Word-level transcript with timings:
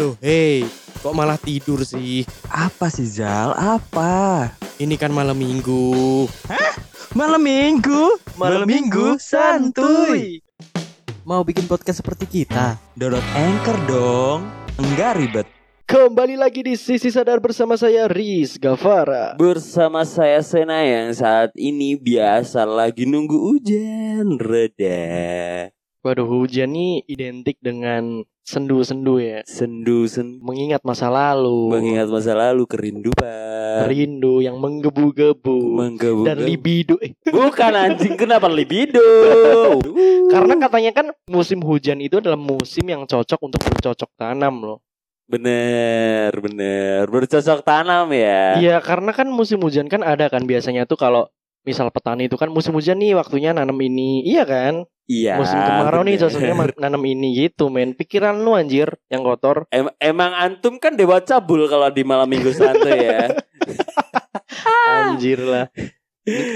Loh, 0.00 0.16
hei, 0.24 0.64
kok 1.04 1.12
malah 1.12 1.36
tidur 1.36 1.84
sih? 1.84 2.24
Apa 2.48 2.88
sih 2.88 3.04
Zal? 3.04 3.52
Apa? 3.52 4.48
Ini 4.80 4.96
kan 4.96 5.12
malam 5.12 5.36
minggu. 5.36 6.24
Malam 7.12 7.44
minggu? 7.44 8.16
Malam 8.40 8.64
minggu 8.64 9.20
santuy. 9.20 10.40
Mau 11.20 11.44
bikin 11.44 11.68
podcast 11.68 12.00
seperti 12.00 12.24
kita? 12.24 12.80
Download 12.96 13.20
Anchor 13.36 13.76
dong. 13.84 14.48
Enggak 14.80 15.20
ribet. 15.20 15.44
Kembali 15.84 16.40
lagi 16.40 16.64
di 16.64 16.80
Sisi 16.80 17.12
Sadar 17.12 17.36
bersama 17.36 17.76
saya 17.76 18.08
Riz 18.08 18.56
Gavara. 18.56 19.36
Bersama 19.36 20.08
saya 20.08 20.40
Sena 20.40 20.80
yang 20.80 21.12
saat 21.12 21.52
ini 21.60 22.00
biasa 22.00 22.64
lagi 22.64 23.04
nunggu 23.04 23.36
hujan 23.36 24.40
reda. 24.40 25.68
Waduh 26.00 26.24
hujan 26.24 26.72
nih 26.72 27.04
identik 27.04 27.60
dengan 27.60 28.24
sendu-sendu 28.40 29.20
ya. 29.20 29.44
Sendu 29.44 30.08
sendu 30.08 30.40
Mengingat 30.40 30.80
masa 30.80 31.12
lalu. 31.12 31.68
mengingat 31.76 32.08
masa 32.08 32.32
lalu 32.32 32.64
kerinduan. 32.64 33.84
Rindu 33.84 34.40
yang 34.40 34.56
menggebu-gebu. 34.56 35.60
Menggebu 35.76 36.24
Dan 36.24 36.40
libido. 36.40 36.96
Eh, 37.04 37.12
Bukan 37.28 37.72
anjing 37.76 38.16
kenapa 38.16 38.48
libido? 38.48 38.96
Karena 40.32 40.56
katanya 40.56 40.96
kan 40.96 41.06
musim 41.28 41.60
hujan 41.60 42.00
itu 42.00 42.16
adalah 42.16 42.40
musim 42.40 42.88
yang 42.88 43.04
cocok 43.04 43.36
untuk 43.44 43.60
bercocok 43.60 44.10
tanam 44.16 44.56
loh. 44.64 44.80
bener 45.30 46.34
bener 46.42 47.06
bercocok 47.06 47.62
tanam 47.62 48.10
ya. 48.10 48.58
Iya 48.58 48.76
karena 48.82 49.14
kan 49.14 49.30
musim 49.30 49.62
hujan 49.62 49.86
kan 49.86 50.02
ada 50.02 50.26
kan 50.26 50.42
biasanya 50.42 50.90
tuh 50.90 50.98
kalau 50.98 51.30
misal 51.62 51.86
petani 51.94 52.26
itu 52.26 52.34
kan 52.34 52.50
musim 52.50 52.74
hujan 52.74 52.98
nih 52.98 53.14
waktunya 53.14 53.54
nanam 53.54 53.78
ini. 53.78 54.26
Iya 54.26 54.42
kan? 54.42 54.90
Iya. 55.10 55.34
musim 55.36 55.58
kemarau 55.58 56.00
nih 56.00 56.14
bener. 56.14 56.22
cocoknya 56.22 56.54
ma- 56.54 56.78
nanam 56.78 57.02
ini 57.02 57.28
gitu 57.34 57.66
men. 57.66 57.92
Pikiran 57.92 58.38
lu 58.38 58.54
anjir 58.54 58.94
yang 59.08 59.20
kotor. 59.20 59.66
Em- 59.68 59.90
emang 59.98 60.30
antum 60.32 60.78
kan 60.78 60.94
dewa 60.94 61.18
cabul 61.18 61.66
kalau 61.66 61.90
di 61.90 62.02
malam 62.02 62.30
minggu 62.30 62.54
santai 62.54 62.94
ya. 63.00 63.26
Anjir 65.10 65.40
lah. 65.40 65.66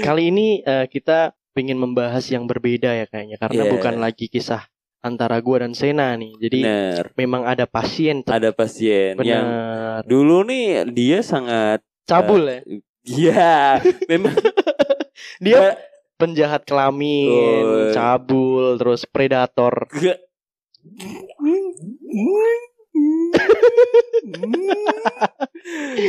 Kali 0.01 0.31
ini 0.31 0.61
eh, 0.61 0.87
kita 0.87 1.35
pengen 1.51 1.75
membahas 1.75 2.23
yang 2.27 2.45
berbeda 2.45 2.91
ya 2.93 3.05
kayaknya 3.05 3.35
karena 3.35 3.63
Iya. 3.65 3.71
bukan 3.71 3.95
lagi 3.97 4.27
kisah 4.27 4.63
antara 4.99 5.39
gua 5.39 5.61
dan 5.61 5.75
Sena 5.75 6.15
nih. 6.15 6.31
Jadi 6.37 6.59
Bener. 6.61 7.03
memang 7.13 7.43
ada 7.43 7.63
pasien 7.65 8.23
Ada 8.23 8.51
pasien 8.51 9.19
yang 9.19 9.43
benar 9.43 10.01
dulu 10.03 10.43
nih 10.43 10.83
dia 10.89 11.19
sangat 11.19 11.79
cabul 12.03 12.43
ya. 12.45 12.59
Iya, 13.03 13.57
memang 14.07 14.33
Dia 15.43 15.75
penjahat 16.15 16.63
kelamin, 16.63 17.63
Oh. 17.63 17.91
cabul, 17.91 18.79
terus 18.79 19.03
predator. 19.07 19.87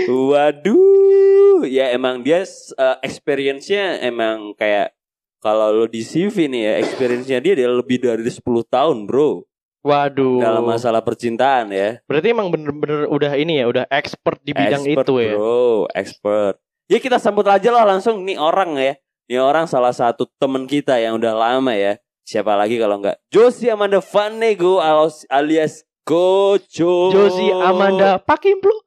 Waduh, 0.06 1.64
ya 1.66 1.90
emang 1.94 2.20
dia 2.22 2.44
uh, 2.76 2.96
experience-nya 3.02 4.04
emang 4.04 4.54
kayak 4.54 4.92
kalau 5.40 5.70
lo 5.70 5.86
di 5.86 6.02
CV 6.02 6.50
nih 6.50 6.62
ya, 6.62 6.72
experience-nya 6.82 7.38
dia 7.38 7.54
dia 7.54 7.68
lebih 7.70 8.02
dari 8.02 8.26
10 8.26 8.42
tahun, 8.66 9.06
Bro. 9.06 9.46
Waduh. 9.86 10.42
Dalam 10.42 10.66
masalah 10.66 10.98
percintaan 11.06 11.70
ya. 11.70 12.02
Berarti 12.10 12.34
emang 12.34 12.50
bener-bener 12.50 13.06
udah 13.06 13.38
ini 13.38 13.62
ya, 13.62 13.70
udah 13.70 13.84
expert 13.86 14.42
di 14.42 14.50
bidang 14.50 14.82
Expert, 14.82 15.06
itu 15.06 15.14
ya. 15.22 15.32
Bro, 15.38 15.86
expert. 15.94 16.54
Ya 16.90 16.98
kita 16.98 17.22
sambut 17.22 17.46
aja 17.46 17.70
lah 17.70 17.86
langsung 17.86 18.26
nih 18.26 18.38
orang 18.38 18.74
ya. 18.78 18.98
Nih 19.26 19.42
orang 19.42 19.66
salah 19.66 19.90
satu 19.90 20.30
temen 20.38 20.70
kita 20.70 20.94
yang 20.96 21.18
udah 21.18 21.34
lama 21.34 21.74
ya. 21.74 21.98
Siapa 22.22 22.54
lagi 22.54 22.74
kalau 22.74 22.98
enggak 22.98 23.18
Josie 23.30 23.70
Amanda 23.70 23.98
Vanego 23.98 24.78
alias- 24.78 25.26
alias 25.26 25.74
Gojo. 26.06 27.10
Josie 27.10 27.50
Amanda 27.50 28.18
Pakimplu. 28.18 28.70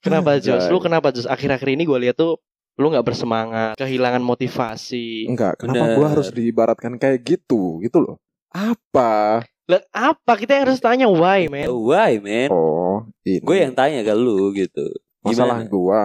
Kenapa 0.00 0.38
Jos? 0.38 0.64
Anjay. 0.64 0.72
Lu 0.72 0.78
kenapa 0.78 1.10
Jos? 1.10 1.26
Akhir-akhir 1.26 1.68
ini 1.68 1.82
gue 1.84 1.98
lihat 1.98 2.16
tuh 2.16 2.38
lu 2.76 2.92
nggak 2.92 3.04
bersemangat, 3.04 3.74
kehilangan 3.80 4.20
motivasi. 4.20 5.26
Enggak, 5.26 5.64
kenapa 5.64 5.80
Bener. 5.80 5.96
gua 5.96 6.06
harus 6.12 6.28
diibaratkan 6.28 7.00
kayak 7.00 7.24
gitu 7.24 7.80
gitu 7.80 8.04
loh? 8.04 8.16
Apa? 8.52 9.40
Lah 9.66 9.82
apa? 9.90 10.32
Kita 10.36 10.54
yang 10.54 10.68
harus 10.68 10.78
tanya 10.78 11.08
why, 11.08 11.48
man. 11.48 11.66
Why 11.66 12.20
man? 12.20 12.52
Oh, 12.52 13.08
ini 13.24 13.40
Gue 13.42 13.64
yang 13.64 13.72
tanya 13.72 14.04
ke 14.04 14.12
lu 14.12 14.52
gitu. 14.52 14.86
Masalah 15.26 15.58
Gimana? 15.60 15.72
gua. 15.72 16.02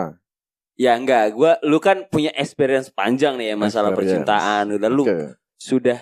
Ya 0.75 0.97
enggak, 0.97 1.37
gua 1.37 1.61
lu 1.61 1.77
kan 1.77 2.09
punya 2.09 2.33
experience 2.33 2.89
panjang 2.89 3.37
nih 3.37 3.53
ya 3.53 3.55
masalah 3.55 3.93
Experience. 3.93 4.25
percintaan. 4.25 4.63
Udah 4.73 4.89
lu 4.89 5.03
Oke. 5.05 5.37
sudah 5.61 6.01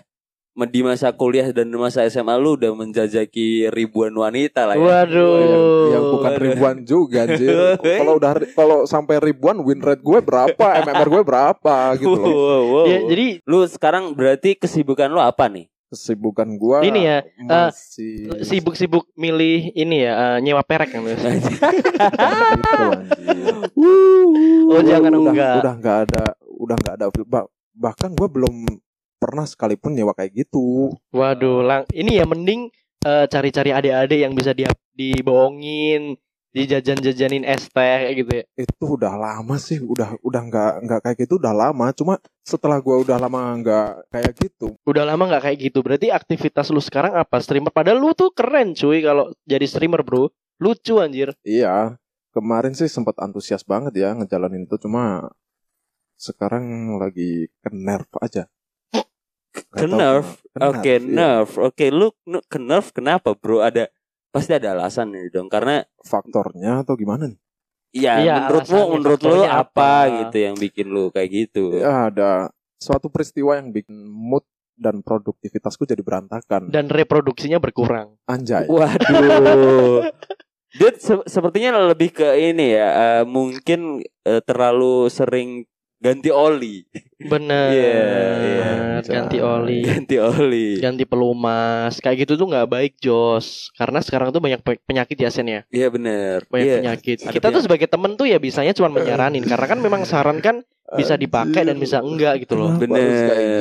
di 0.60 0.84
masa 0.84 1.16
kuliah 1.16 1.56
dan 1.56 1.72
di 1.72 1.80
masa 1.80 2.04
SMA 2.12 2.36
lu 2.36 2.60
udah 2.60 2.76
menjajaki 2.76 3.72
ribuan 3.72 4.12
wanita 4.12 4.68
lah 4.68 4.76
ya. 4.76 4.84
Waduh. 4.84 5.36
Yang, 5.40 5.64
yang 5.96 6.04
bukan 6.12 6.34
ribuan 6.36 6.78
juga 6.84 7.20
anjir. 7.24 7.56
Kalau 8.04 8.20
udah 8.20 8.32
kalau 8.56 8.78
sampai 8.84 9.24
ribuan 9.24 9.64
win 9.64 9.80
rate 9.80 10.04
gue 10.04 10.20
berapa, 10.20 10.68
MMR 10.84 11.08
gue 11.08 11.24
berapa 11.24 11.76
gitu 11.96 12.12
loh. 12.12 12.28
Wow, 12.28 12.64
wow. 12.76 12.86
Ya, 12.92 13.00
jadi 13.08 13.28
lu 13.48 13.64
sekarang 13.72 14.12
berarti 14.12 14.60
kesibukan 14.60 15.08
lu 15.08 15.24
apa 15.24 15.48
nih? 15.48 15.72
Kesibukan 15.90 16.46
gua 16.62 16.86
Ini 16.86 17.00
ya, 17.02 17.18
masih 17.42 18.30
sibuk-sibuk 18.46 19.10
milih 19.18 19.74
ini 19.74 20.06
ya, 20.06 20.38
eh, 20.38 20.38
nyewa 20.46 20.62
perek 20.62 20.94
kan 20.94 21.02
Mas? 21.02 21.18
gitu. 21.26 22.86
Oh, 23.74 24.70
Gua 24.70 24.82
jangan 24.86 25.12
udah, 25.18 25.34
enggak. 25.34 25.56
Udah 25.66 25.74
nggak 25.82 25.98
ada, 26.06 26.26
udah 26.46 26.76
nggak 26.78 26.94
ada. 26.94 27.06
Bah- 27.26 27.50
bahkan 27.74 28.14
gua 28.14 28.30
belum 28.30 28.70
pernah 29.18 29.50
sekalipun 29.50 29.98
nyewa 29.98 30.14
kayak 30.14 30.46
gitu. 30.46 30.94
Waduh, 31.10 31.66
lang 31.66 31.84
ini 31.90 32.22
ya 32.22 32.26
mending 32.30 32.70
eh, 33.02 33.26
cari-cari 33.26 33.74
adik-adik 33.74 34.20
yang 34.22 34.34
bisa 34.38 34.54
dia 34.54 34.70
dibohongin, 34.94 36.14
dijajan-jajanin 36.50 37.46
es 37.46 37.70
teh 37.70 37.78
kayak 38.10 38.16
gitu 38.18 38.32
ya. 38.42 38.44
itu 38.58 38.86
udah 38.98 39.14
lama 39.14 39.56
sih 39.62 39.78
udah 39.78 40.18
udah 40.26 40.42
nggak 40.50 40.72
nggak 40.82 41.00
kayak 41.06 41.18
gitu 41.22 41.38
udah 41.38 41.54
lama 41.54 41.94
cuma 41.94 42.18
setelah 42.42 42.82
gua 42.82 42.98
udah 43.06 43.18
lama 43.22 43.54
nggak 43.62 43.90
kayak 44.10 44.34
gitu 44.42 44.74
Udah 44.82 45.06
lama 45.06 45.30
nggak 45.30 45.44
kayak 45.46 45.58
gitu. 45.70 45.86
Berarti 45.86 46.10
aktivitas 46.10 46.74
lu 46.74 46.82
sekarang 46.82 47.14
apa? 47.14 47.38
Streamer. 47.38 47.70
Padahal 47.70 48.02
lu 48.02 48.18
tuh 48.18 48.34
keren 48.34 48.74
cuy 48.74 49.06
kalau 49.06 49.30
jadi 49.46 49.66
streamer, 49.70 50.02
Bro. 50.02 50.34
Lucu 50.58 50.98
anjir. 50.98 51.32
iya 51.46 51.94
kemarin 52.34 52.74
sih 52.74 52.90
sempat 52.90 53.16
antusias 53.22 53.62
banget 53.64 53.94
ya 54.02 54.12
ngejalanin 54.18 54.66
itu 54.66 54.76
cuma 54.82 55.30
sekarang 56.18 56.98
lagi 57.00 57.48
ke 57.64 57.70
nerf 57.72 58.10
aja 58.20 58.50
Ke 59.70 59.86
nerf. 59.90 60.42
Oke, 60.58 60.98
nerf, 60.98 61.06
iya. 61.06 61.16
nerf. 61.16 61.52
Oke, 61.58 61.86
lu 61.90 62.14
ke 62.48 62.58
nerf 62.62 62.94
kenapa, 62.94 63.34
Bro? 63.34 63.62
Ada 63.66 63.90
pasti 64.30 64.52
ada 64.54 64.74
alasan 64.74 65.12
nih 65.12 65.30
dong. 65.30 65.48
Karena 65.48 65.82
faktornya 66.02 66.82
atau 66.82 66.94
gimana 66.94 67.28
nih 67.28 67.40
ya 67.90 68.22
Iya, 68.22 68.36
menurut 68.46 68.66
lu 68.70 68.82
menurut 68.94 69.22
lu 69.24 69.34
apa, 69.42 69.66
apa? 69.66 69.90
gitu 70.22 70.38
yang 70.40 70.56
bikin 70.56 70.88
lu 70.88 71.10
kayak 71.10 71.30
gitu? 71.34 71.74
ya 71.74 72.08
ada 72.08 72.54
suatu 72.78 73.10
peristiwa 73.10 73.58
yang 73.58 73.74
bikin 73.74 74.06
mood 74.06 74.46
dan 74.78 75.02
produktivitasku 75.02 75.84
jadi 75.84 76.00
berantakan 76.00 76.70
Dan 76.70 76.88
reproduksinya 76.88 77.58
berkurang. 77.58 78.16
anjay 78.24 78.70
Waduh. 78.70 80.06
Dia 80.80 80.94
se- 80.96 81.26
sepertinya 81.26 81.82
lebih 81.90 82.14
ke 82.14 82.30
ini 82.38 82.78
ya, 82.78 82.88
eh, 82.94 83.24
mungkin 83.26 84.06
eh, 84.22 84.42
terlalu 84.46 85.10
sering 85.10 85.66
ganti 85.98 86.30
oli. 86.30 86.86
Bener. 87.20 87.68
Iya, 87.70 88.00
iya. 88.40 88.72
Ganti 89.02 89.38
oli. 89.38 89.84
Ganti 89.84 90.16
oli. 90.16 90.80
ganti 90.80 91.04
pelumas 91.04 92.00
kayak 92.00 92.24
gitu 92.24 92.36
tuh 92.36 92.48
nggak 92.48 92.66
baik 92.66 92.94
Jos 92.98 93.76
karena 93.76 94.00
sekarang 94.00 94.32
tuh 94.32 94.40
banyak 94.40 94.60
pe- 94.60 94.80
penyakit 94.82 95.16
ya 95.16 95.28
Sen 95.28 95.46
ya 95.46 95.62
Iya 95.68 95.88
benar. 95.88 96.48
banyak 96.48 96.64
Iya. 96.64 96.76
penyakit 96.80 97.18
Ada 97.22 97.32
kita 97.32 97.40
tuh 97.42 97.52
penyakit. 97.52 97.66
sebagai 97.66 97.88
temen 97.88 98.12
tuh 98.16 98.24
ya 98.24 98.38
bisanya 98.38 98.72
cuma 98.72 98.88
menyaranin 98.90 99.44
karena 99.44 99.68
kan 99.68 99.80
memang 99.80 100.02
saran 100.04 100.40
kan 100.40 100.64
bisa 100.90 101.14
dipakai 101.14 101.62
dan 101.62 101.76
bisa 101.76 102.00
enggak 102.00 102.42
gitu 102.42 102.56
loh 102.56 102.74
Bener, 102.74 103.04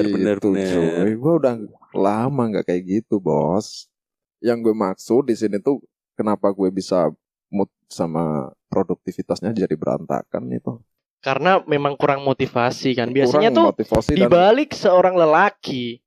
gitu, 0.01 0.17
bener, 0.17 0.37
bener. 0.39 1.13
Gua 1.15 1.35
udah 1.37 1.55
lama 1.91 2.43
nggak 2.49 2.65
kayak 2.65 2.83
gitu, 2.85 3.19
bos. 3.19 3.91
Yang 4.39 4.59
gue 4.63 4.75
maksud 4.77 5.23
di 5.25 5.35
sini 5.35 5.59
tuh 5.59 5.83
kenapa 6.15 6.49
gue 6.49 6.71
bisa 6.71 7.11
mood 7.49 7.69
sama 7.87 8.49
produktivitasnya 8.69 9.51
jadi 9.53 9.75
berantakan 9.75 10.47
itu. 10.49 10.79
Karena 11.19 11.63
memang 11.67 11.99
kurang 11.99 12.23
motivasi 12.23 12.95
kan 12.95 13.11
biasanya 13.11 13.51
Kurang 13.51 13.59
tuh 13.59 13.67
motivasi 13.75 14.11
di 14.15 14.23
dan 14.23 14.31
balik 14.31 14.71
seorang 14.75 15.19
lelaki 15.19 15.99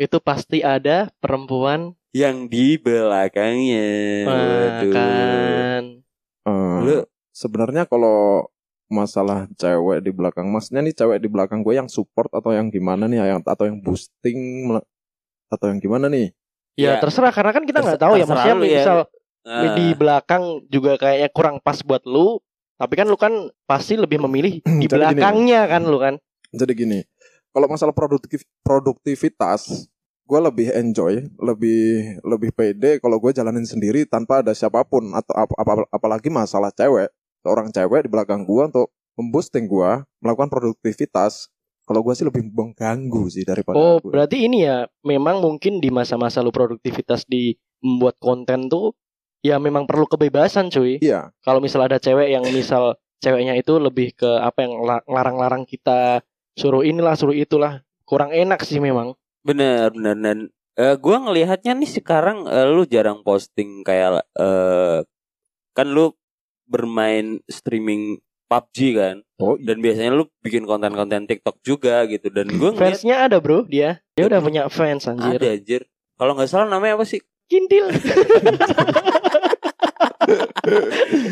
itu 0.00 0.18
pasti 0.18 0.64
ada 0.64 1.12
perempuan 1.22 1.94
yang 2.14 2.46
di 2.46 2.78
belakangnya. 2.78 3.90
Waduh. 4.26 4.92
kan 4.94 5.82
Lu 6.84 6.96
sebenarnya 7.34 7.88
kalau 7.90 8.46
masalah 8.86 9.50
cewek 9.58 10.04
di 10.04 10.12
belakang 10.14 10.46
masnya 10.52 10.84
nih 10.84 10.94
cewek 10.94 11.18
di 11.18 11.26
belakang 11.26 11.64
gue 11.64 11.74
yang 11.74 11.88
support 11.90 12.30
atau 12.30 12.54
yang 12.54 12.70
gimana 12.70 13.10
nih 13.10 13.26
yang 13.34 13.42
atau 13.42 13.66
yang 13.66 13.80
boosting 13.80 14.70
atau 15.50 15.66
yang 15.72 15.80
gimana 15.80 16.06
nih 16.06 16.30
ya, 16.78 16.94
Ya, 16.96 17.02
terserah 17.02 17.32
karena 17.32 17.50
kan 17.50 17.64
kita 17.64 17.80
nggak 17.80 18.00
tahu 18.00 18.14
ya 18.20 18.26
maksudnya 18.28 18.56
ya. 18.62 18.78
misal 18.78 18.98
ah, 19.48 19.74
di 19.74 19.86
belakang 19.96 20.42
juga 20.68 21.00
kayaknya 21.00 21.28
kurang 21.32 21.56
pas 21.64 21.80
buat 21.80 22.04
lu 22.06 22.38
tapi 22.74 22.94
kan 22.94 23.06
lu 23.06 23.16
kan 23.16 23.32
pasti 23.64 23.94
lebih 23.94 24.18
memilih 24.24 24.60
di 24.82 24.86
Jadi 24.86 24.90
gini. 24.90 25.20
belakangnya 25.20 25.60
kan 25.66 25.82
lu 25.84 25.98
kan 25.98 26.14
jadi 26.50 26.72
gini 26.72 27.00
kalau 27.50 27.70
masalah 27.70 27.94
produktif 27.94 28.42
produktivitas 28.66 29.86
gue 30.24 30.40
lebih 30.40 30.72
enjoy, 30.72 31.20
lebih 31.36 32.16
lebih 32.24 32.50
pede 32.56 32.96
kalau 32.96 33.20
gue 33.20 33.28
jalanin 33.30 33.68
sendiri 33.68 34.08
tanpa 34.08 34.40
ada 34.40 34.56
siapa 34.56 34.80
pun 34.80 35.12
atau 35.12 35.36
ap- 35.36 35.52
ap- 35.52 35.88
apalagi 35.92 36.32
masalah 36.32 36.72
cewek, 36.72 37.12
seorang 37.44 37.68
cewek 37.68 38.08
di 38.08 38.10
belakang 38.10 38.40
gue 38.40 38.62
untuk 38.64 38.88
memboosting 39.20 39.68
gue 39.68 39.90
melakukan 40.24 40.48
produktivitas. 40.48 41.52
Kalau 41.84 42.00
gue 42.00 42.16
sih 42.16 42.24
lebih 42.24 42.40
mengganggu 42.48 43.28
sih 43.28 43.44
daripada 43.44 43.76
Oh, 43.76 44.00
gue. 44.00 44.08
berarti 44.16 44.48
ini 44.48 44.64
ya 44.64 44.88
memang 45.04 45.44
mungkin 45.44 45.84
di 45.84 45.92
masa-masa 45.92 46.40
lu 46.40 46.48
produktivitas 46.48 47.28
di 47.28 47.52
membuat 47.84 48.16
konten 48.16 48.72
tuh 48.72 48.96
ya 49.44 49.60
memang 49.60 49.84
perlu 49.84 50.08
kebebasan 50.08 50.72
cuy. 50.72 50.96
Iya, 51.04 51.28
Kalau 51.44 51.60
misal 51.60 51.84
ada 51.84 52.00
cewek 52.00 52.32
yang 52.32 52.44
misal 52.48 52.96
ceweknya 53.20 53.54
itu 53.60 53.76
lebih 53.76 54.16
ke 54.16 54.28
apa 54.40 54.64
yang 54.64 54.80
la- 54.80 55.04
larang-larang 55.04 55.68
kita 55.68 56.24
suruh 56.56 56.80
inilah 56.80 57.12
suruh 57.12 57.36
itulah 57.36 57.84
kurang 58.08 58.32
enak 58.32 58.64
sih 58.64 58.80
memang. 58.80 59.12
Bener 59.44 59.92
bener 59.92 60.16
dan 60.16 60.38
eh, 60.80 60.96
gue 60.96 61.16
ngelihatnya 61.20 61.76
nih 61.76 61.90
sekarang 62.00 62.48
eh, 62.48 62.66
lu 62.72 62.88
jarang 62.88 63.20
posting 63.20 63.84
kayak 63.84 64.24
eh, 64.32 65.04
kan 65.76 65.86
lu 65.92 66.16
bermain 66.64 67.44
streaming 67.44 68.16
PUBG 68.48 68.76
kan 68.96 69.16
oh 69.40 69.56
iya. 69.56 69.72
dan 69.72 69.76
biasanya 69.84 70.12
lu 70.16 70.24
bikin 70.40 70.64
konten-konten 70.64 71.28
TikTok 71.28 71.60
juga 71.60 72.04
gitu 72.08 72.32
dan 72.32 72.48
gue 72.48 72.70
ngeliat 72.72 72.96
Fansnya 72.96 73.16
ada 73.28 73.36
bro 73.40 73.68
dia. 73.68 74.00
Dia 74.16 74.24
udah 74.30 74.40
punya 74.40 74.62
fans 74.72 75.04
anjir. 75.04 75.36
ada 75.36 75.48
anjir 75.52 75.82
kalau 76.16 76.32
nggak 76.38 76.48
salah 76.48 76.68
namanya 76.68 76.96
apa 77.00 77.04
sih 77.04 77.20
Kintil. 77.44 77.92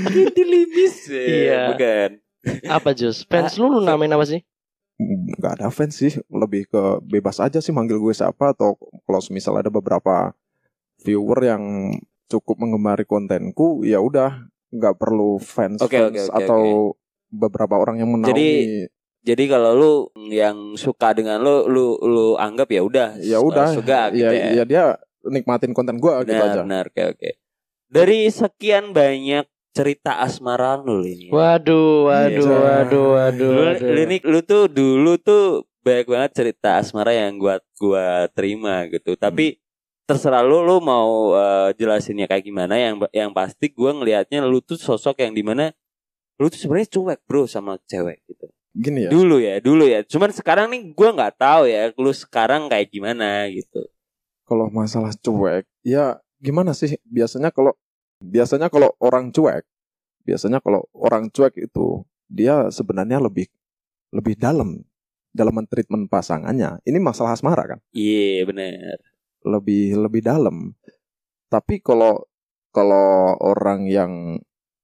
Kintilibis 0.09 1.09
Iya. 1.11 1.73
bukan 1.73 2.11
apa 2.67 2.91
Jus? 2.93 3.23
Fans 3.25 3.55
lu 3.56 3.71
lu 3.71 3.81
namain 3.81 4.11
apa 4.11 4.27
sih? 4.27 4.43
nggak 5.03 5.59
ada 5.59 5.67
fans 5.75 5.99
sih, 5.99 6.15
lebih 6.31 6.71
ke 6.71 6.83
bebas 7.03 7.43
aja 7.43 7.59
sih 7.59 7.75
manggil 7.75 7.99
gue 7.99 8.15
siapa 8.15 8.55
atau 8.55 8.79
kalau 9.03 9.19
misal 9.35 9.59
ada 9.59 9.67
beberapa 9.67 10.31
viewer 11.03 11.43
yang 11.43 11.62
cukup 12.31 12.62
mengemari 12.62 13.03
kontenku, 13.03 13.83
ya 13.83 13.99
udah 13.99 14.47
nggak 14.71 14.94
perlu 14.97 15.43
fans, 15.43 15.83
Oke, 15.83 15.99
fans 15.99 16.06
oke, 16.06 16.21
oke, 16.31 16.39
atau 16.39 16.62
beberapa 17.27 17.83
orang 17.83 17.99
yang 17.99 18.15
menaungi. 18.15 18.31
Jadi- 18.31 18.87
jadi 19.23 19.44
kalau 19.49 19.71
lu 19.75 19.93
yang 20.31 20.75
suka 20.75 21.15
dengan 21.15 21.39
lu 21.39 21.67
lu 21.67 21.94
lu 22.03 22.27
anggap 22.35 22.71
ya 22.71 22.83
udah 22.83 23.19
ya 23.19 23.39
udah, 23.39 23.71
suka 23.71 24.11
gitu 24.11 24.27
ya, 24.27 24.35
ya, 24.35 24.50
ya 24.59 24.65
dia 24.67 24.85
nikmatin 25.23 25.71
konten 25.71 26.03
gue 26.03 26.11
gitu 26.27 26.35
benar 26.35 26.50
aja. 26.50 26.61
benar 26.67 26.85
oke 26.91 27.03
oke 27.15 27.31
dari 27.93 28.25
sekian 28.27 28.91
banyak 28.91 29.44
cerita 29.71 30.17
asmara 30.19 30.77
lu 30.77 31.05
ini 31.05 31.29
Waduh, 31.29 32.09
waduh, 32.09 32.44
Iya. 32.44 32.56
waduh, 32.56 33.06
waduh, 33.15 33.49
lu, 33.49 33.62
waduh. 33.69 33.89
lu, 33.89 34.03
nih- 34.06 34.25
lu 34.25 34.41
tuh 34.41 34.65
dulu 34.67 35.12
tuh 35.17 35.44
banyak 35.81 36.06
banget 36.06 36.31
cerita 36.33 36.79
asmara 36.79 37.11
yang 37.11 37.37
gua 37.37 37.61
gua 37.77 38.25
terima 38.31 38.87
gitu. 38.87 39.12
Tapi 39.15 39.59
terserah 40.05 40.41
lu 40.41 40.61
lu 40.61 40.79
mau 40.79 41.35
eh, 41.35 41.75
jelasinnya 41.75 42.25
kayak 42.25 42.44
gimana. 42.44 42.77
Yang 42.77 43.09
yang 43.11 43.31
pasti 43.33 43.73
gua 43.73 43.91
ngelihatnya 43.93 44.41
lu 44.43 44.61
tuh 44.61 44.77
sosok 44.77 45.21
yang 45.21 45.33
di 45.33 45.43
mana 45.43 45.73
lu 46.39 46.47
tuh 46.47 46.56
sebenarnya 46.56 46.89
cuek 46.93 47.21
bro 47.25 47.44
sama 47.44 47.77
cewek 47.83 48.23
gitu. 48.25 48.47
Gini 48.73 49.05
ya, 49.05 49.11
dulu 49.11 49.37
ya 49.37 49.59
dulu 49.59 49.85
ya. 49.85 50.00
Cuman 50.00 50.31
sekarang 50.31 50.71
nih 50.71 50.93
gua 50.93 51.12
nggak 51.12 51.35
tahu 51.35 51.65
ya 51.67 51.91
lu 51.93 52.12
sekarang 52.12 52.71
kayak 52.71 52.89
gimana 52.89 53.49
gitu. 53.49 53.85
Kalau 54.44 54.69
masalah 54.69 55.11
cuek, 55.15 55.65
ya 55.83 56.21
gimana 56.43 56.75
sih? 56.75 56.99
Biasanya 57.06 57.55
kalau 57.55 57.73
biasanya 58.19 58.67
kalau 58.67 58.91
orang 58.99 59.31
cuek, 59.31 59.62
biasanya 60.27 60.59
kalau 60.59 60.83
orang 60.91 61.31
cuek 61.31 61.55
itu 61.71 62.03
dia 62.27 62.67
sebenarnya 62.75 63.23
lebih 63.23 63.47
lebih 64.11 64.35
dalam 64.35 64.83
dalam 65.31 65.62
treatment 65.71 66.11
pasangannya. 66.11 66.83
Ini 66.83 66.99
masalah 66.99 67.39
asmara 67.39 67.79
kan? 67.79 67.81
iya 67.94 68.43
bener 68.43 68.99
lebih 69.44 69.99
lebih 69.99 70.23
dalam. 70.23 70.75
Tapi 71.50 71.83
kalau 71.83 72.25
kalau 72.73 73.37
orang 73.43 73.85
yang 73.91 74.12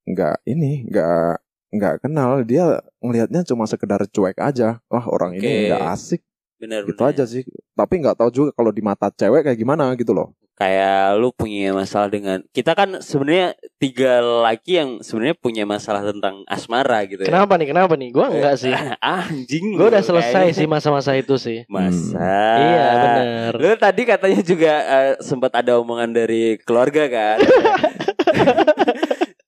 nggak 0.04 0.44
ini 0.44 0.84
nggak 0.88 1.34
nggak 1.68 1.94
kenal 2.00 2.40
dia 2.44 2.80
ngelihatnya 3.00 3.46
cuma 3.48 3.64
sekedar 3.64 4.02
cuek 4.10 4.36
aja. 4.38 4.82
Wah 4.90 5.04
orang 5.08 5.38
ini 5.38 5.72
nggak 5.72 5.84
asik 5.94 6.22
bener 6.58 6.84
gitu 6.84 7.00
bener 7.00 7.10
aja 7.14 7.24
sih. 7.24 7.42
Tapi 7.72 7.94
nggak 8.02 8.18
tahu 8.18 8.30
juga 8.34 8.50
kalau 8.52 8.70
di 8.74 8.82
mata 8.84 9.08
cewek 9.08 9.46
kayak 9.46 9.58
gimana 9.58 9.94
gitu 9.96 10.12
loh. 10.12 10.34
Kayak 10.58 11.14
lu 11.22 11.30
punya 11.30 11.70
masalah 11.70 12.10
dengan 12.10 12.42
kita 12.50 12.74
kan 12.74 12.98
sebenarnya 12.98 13.54
tiga 13.78 14.18
laki 14.18 14.82
yang 14.82 14.90
sebenarnya 15.06 15.38
punya 15.38 15.62
masalah 15.62 16.02
tentang 16.02 16.42
asmara 16.50 17.06
gitu 17.06 17.22
ya. 17.22 17.30
Kenapa 17.30 17.54
nih? 17.54 17.66
Kenapa 17.70 17.94
nih? 17.94 18.10
Gua 18.10 18.26
enggak 18.26 18.58
sih. 18.58 18.74
Anjing 18.98 19.78
Gue 19.78 19.86
lu 19.86 19.90
udah 19.94 20.02
selesai 20.02 20.50
kayaknya. 20.50 20.58
sih 20.58 20.66
masa-masa 20.66 21.14
itu 21.14 21.38
sih. 21.38 21.62
Masa. 21.70 22.34
Iya, 22.58 22.86
benar. 22.90 23.52
Lu 23.54 23.70
tadi 23.78 24.02
katanya 24.02 24.40
juga 24.42 24.72
eh, 24.82 25.12
sempat 25.22 25.54
ada 25.54 25.78
omongan 25.78 26.10
dari 26.10 26.58
keluarga 26.66 27.06
kan. 27.06 27.38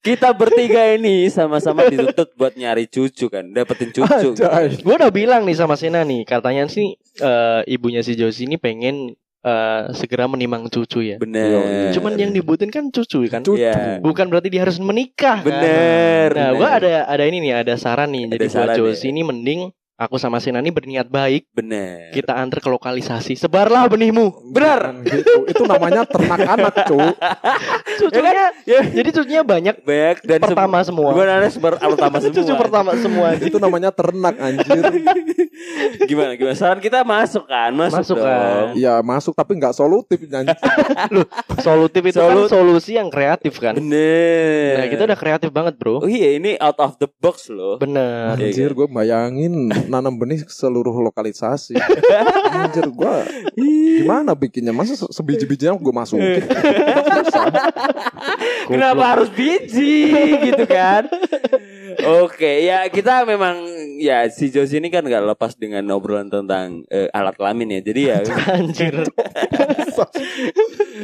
Kita 0.00 0.32
bertiga 0.32 0.96
ini 0.96 1.28
sama-sama 1.28 1.84
dituntut 1.84 2.32
buat 2.32 2.56
nyari 2.56 2.88
cucu 2.88 3.28
kan, 3.28 3.44
dapetin 3.52 3.92
cucu. 3.92 4.32
gitu. 4.32 4.48
Anjay. 4.48 4.80
Gue 4.80 4.96
udah 4.96 5.12
bilang 5.12 5.44
nih 5.44 5.52
sama 5.52 5.76
Sena 5.76 6.00
nih, 6.08 6.24
katanya 6.24 6.64
sih 6.72 6.96
eh, 7.20 7.60
ibunya 7.68 8.00
si 8.00 8.16
Josi 8.16 8.48
ini 8.48 8.56
pengen 8.56 9.19
eh, 9.44 9.80
segera 9.96 10.24
menimang 10.28 10.68
cucu 10.68 11.04
ya. 11.04 11.16
Bener. 11.16 11.92
Cuman 11.96 12.16
yang 12.16 12.32
dibutuhin 12.32 12.70
kan 12.72 12.88
cucu 12.92 13.26
kan. 13.28 13.40
Cucu. 13.44 13.60
Iya. 13.60 13.98
Bukan 14.00 14.28
berarti 14.28 14.48
dia 14.52 14.62
harus 14.64 14.76
menikah. 14.80 15.40
kan? 15.40 15.46
Bener. 15.46 16.28
Nah, 16.32 16.50
bener. 16.52 16.58
gue 16.58 16.68
ada 16.68 16.92
ada 17.08 17.24
ini 17.24 17.38
nih, 17.48 17.52
ada 17.64 17.74
saran 17.80 18.12
nih. 18.12 18.28
Ada 18.28 18.34
Jadi 18.36 18.46
buat 18.52 18.70
Josi 18.76 19.06
ya. 19.08 19.10
ini 19.12 19.20
mending 19.24 19.60
aku 20.00 20.16
sama 20.16 20.40
Sena 20.40 20.58
ini 20.58 20.72
berniat 20.72 21.06
baik. 21.06 21.52
bener. 21.52 22.08
Kita 22.10 22.32
antar 22.32 22.58
ke 22.58 22.66
lokalisasi. 22.66 23.36
Sebarlah 23.36 23.84
benihmu. 23.84 24.48
Bukan 24.48 25.04
gitu. 25.04 25.44
Itu 25.44 25.62
namanya 25.64 26.02
ternak 26.04 26.40
anak, 26.40 26.72
Cuk. 26.86 27.14
Cucunya, 28.00 28.48
Ya. 28.64 28.80
jadi 28.82 29.08
cucunya 29.10 29.42
banyak. 29.42 29.76
Baik 29.82 30.24
dan 30.24 30.40
Pertama 30.40 30.80
semua. 30.80 31.12
Gue 31.12 31.24
harus 31.24 31.54
pertama 31.60 32.16
semua. 32.18 32.32
Cucu 32.32 32.52
pertama 32.56 32.90
semua. 32.96 33.26
itu 33.36 33.56
namanya 33.56 33.90
ternak 33.90 34.34
anjir. 34.36 34.84
gimana 36.08 36.32
gimana 36.34 36.56
saran 36.56 36.80
kita 36.80 37.04
masuk 37.04 37.44
kan 37.44 37.68
masuk, 37.70 38.00
Masuk 38.00 38.16
dong. 38.16 38.26
kan. 38.26 38.64
Iya, 38.72 38.94
masuk 39.00 39.32
tapi 39.34 39.52
nggak 39.54 39.74
solutif 39.74 40.16
anjir. 40.26 40.56
Solutif 41.60 42.02
itu 42.06 42.16
Solut- 42.16 42.48
kan 42.48 42.54
solusi 42.54 42.96
yang 42.96 43.08
kreatif 43.08 43.58
kan. 43.58 43.76
bener 43.76 44.80
Nah, 44.80 44.86
kita 44.88 45.02
udah 45.04 45.18
kreatif 45.18 45.50
banget, 45.50 45.74
Bro. 45.76 46.00
oh 46.00 46.08
iya 46.08 46.34
ini 46.34 46.56
out 46.56 46.78
of 46.78 46.96
the 46.96 47.08
box 47.12 47.48
loh 47.48 47.76
Bener. 47.76 48.34
Iya, 48.34 48.48
Anjir, 48.48 48.70
gue 48.72 48.86
bayangin 48.86 49.68
nanam 49.90 50.14
benih 50.14 50.46
seluruh 50.46 50.94
lokalisasi. 51.10 51.74
Anjir, 52.54 52.86
gue 52.86 53.16
gimana 54.00 54.38
bikinnya? 54.38 54.70
Masa 54.70 54.94
se- 54.94 55.10
sebiji-bijinya 55.10 55.74
gue 55.74 55.90
masukin? 55.92 56.46
Susah. 57.10 57.50
kenapa 58.70 59.18
harus 59.18 59.28
biji 59.34 60.14
gitu 60.46 60.64
kan 60.64 61.10
Oke, 62.00 62.64
ya 62.64 62.86
kita 62.88 63.26
memang 63.26 63.60
ya 64.00 64.24
si 64.30 64.48
Jos 64.48 64.72
ini 64.72 64.88
kan 64.88 65.04
nggak 65.04 65.26
lepas 65.34 65.52
dengan 65.58 65.84
obrolan 65.92 66.30
tentang 66.30 66.86
eh, 66.88 67.10
alat 67.12 67.34
kelamin 67.36 67.76
ya. 67.76 67.80
Jadi 67.82 68.00
ya, 68.08 68.16
Anjir. 68.56 68.94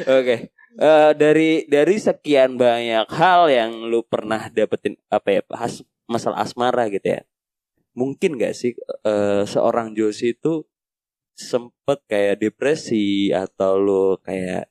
oke. 0.07 0.37
Eh, 0.77 1.11
dari 1.17 1.65
dari 1.67 1.97
sekian 1.97 2.61
banyak 2.61 3.09
hal 3.09 3.49
yang 3.49 3.73
lu 3.89 4.05
pernah 4.05 4.49
dapetin 4.49 4.97
apa 5.09 5.29
ya, 5.33 5.41
has, 5.57 5.81
masalah 6.05 6.45
asmara 6.45 6.89
gitu 6.89 7.17
ya. 7.17 7.21
Mungkin 7.97 8.37
gak 8.37 8.53
sih 8.53 8.77
eh, 9.09 9.43
seorang 9.49 9.97
Jos 9.97 10.21
itu 10.21 10.69
sempet 11.37 12.01
kayak 12.09 12.45
depresi 12.45 13.33
atau 13.33 13.81
lu 13.81 14.05
kayak 14.21 14.69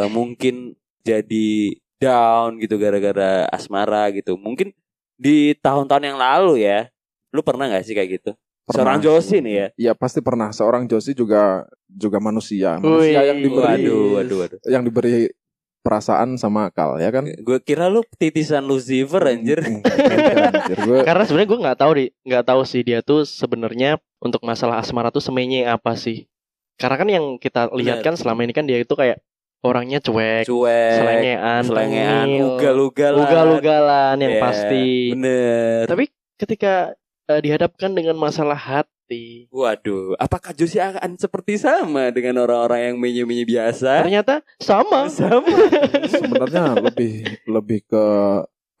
eh, 0.00 0.10
mungkin 0.10 0.72
jadi 1.04 1.76
down 2.00 2.58
gitu 2.58 2.80
gara-gara 2.80 3.46
asmara 3.52 4.08
gitu. 4.16 4.40
Mungkin 4.40 4.72
di 5.20 5.54
tahun-tahun 5.60 6.04
yang 6.08 6.18
lalu 6.18 6.64
ya, 6.64 6.88
lu 7.30 7.44
pernah 7.44 7.68
gak 7.70 7.84
sih 7.86 7.94
kayak 7.94 8.10
gitu? 8.18 8.32
Seorang 8.72 9.02
Pernah. 9.02 9.18
Josi 9.18 9.36
nih 9.42 9.54
ya. 9.54 9.66
Iya 9.74 9.92
pasti 9.98 10.22
pernah. 10.22 10.54
Seorang 10.54 10.86
Josi 10.86 11.12
juga 11.12 11.66
juga 11.90 12.22
manusia. 12.22 12.78
Manusia 12.78 13.20
Wih, 13.20 13.28
yang 13.28 13.38
diberi 13.42 13.66
Waduh, 13.66 14.04
waduh, 14.16 14.36
waduh. 14.46 14.58
yang 14.70 14.82
diberi 14.86 15.28
perasaan 15.82 16.38
sama 16.38 16.70
akal 16.70 16.96
ya 16.96 17.10
kan? 17.10 17.26
Gue 17.42 17.58
kira 17.58 17.90
lu 17.90 18.06
titisan 18.16 18.62
Lucifer 18.64 19.20
anjir. 19.26 19.58
Anjir. 19.66 20.78
Gue 20.86 20.98
Karena 21.02 21.26
sebenarnya 21.26 21.48
gue 21.50 21.60
nggak 21.66 21.78
tahu 21.78 21.92
di 21.98 22.04
nggak 22.22 22.44
tahu 22.46 22.62
sih 22.62 22.82
dia 22.86 23.02
tuh 23.02 23.26
sebenarnya 23.26 23.98
untuk 24.22 24.40
masalah 24.46 24.78
asmara 24.78 25.10
tuh 25.10 25.20
semenye 25.20 25.66
apa 25.66 25.98
sih? 25.98 26.30
Karena 26.78 26.96
kan 26.96 27.08
yang 27.10 27.24
kita 27.36 27.68
lihat 27.74 28.00
kan 28.00 28.14
selama 28.14 28.46
ini 28.46 28.54
kan 28.54 28.64
dia 28.64 28.78
itu 28.78 28.94
kayak 28.94 29.20
orangnya 29.62 30.02
cuek, 30.02 30.42
Cuek, 30.42 30.92
selengean, 30.98 31.62
selengean, 31.62 32.26
ugal-ugalan. 32.42 33.22
ugal-ugalan 33.22 34.16
yang 34.18 34.34
Ya, 34.38 34.42
pasti. 34.42 35.14
Bener. 35.14 35.86
Tapi 35.86 36.04
ketika 36.34 36.74
eh, 37.30 37.40
dihadapkan 37.42 37.94
dengan 37.94 38.18
masalah 38.18 38.58
hati, 38.58 38.90
Waduh, 39.52 40.16
apakah 40.16 40.52
Josi 40.56 40.80
akan 40.80 41.16
seperti 41.16 41.60
sama 41.60 42.08
dengan 42.10 42.42
orang-orang 42.42 42.92
yang 42.92 42.96
menye-menye 42.98 43.44
biasa? 43.46 44.06
ternyata 44.06 44.40
sama. 44.58 45.06
Sama. 45.12 45.48
sebenarnya 46.08 46.78
lebih 46.80 47.26
lebih 47.44 47.80
ke 47.86 48.04